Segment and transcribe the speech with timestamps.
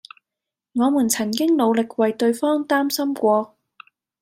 [0.73, 3.53] 我們曾經努力為對方擔心過